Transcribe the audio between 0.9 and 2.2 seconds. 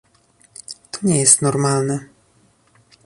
To nie jest normalne